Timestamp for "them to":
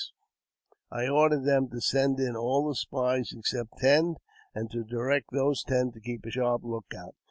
1.45-1.79